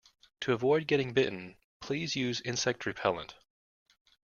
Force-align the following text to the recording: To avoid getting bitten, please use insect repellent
To 0.39 0.53
avoid 0.53 0.87
getting 0.87 1.13
bitten, 1.13 1.57
please 1.79 2.15
use 2.15 2.41
insect 2.41 2.87
repellent 2.87 3.35